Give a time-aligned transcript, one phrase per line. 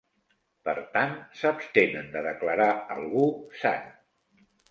[0.67, 3.27] Per tant, s'abstenen de declarar algú
[3.65, 3.87] sant.